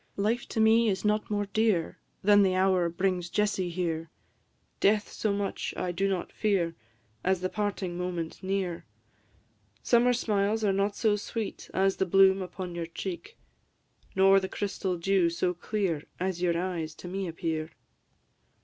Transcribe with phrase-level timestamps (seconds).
[0.17, 4.09] Life to me is not more dear Than the hour brings Jessie here;
[4.79, 6.73] Death so much I do not fear
[7.23, 8.87] As the parting moment near.
[9.83, 13.37] Summer smiles are not so sweet As the bloom upon your cheek;
[14.15, 17.69] Nor the crystal dew so clear As your eyes to me appear.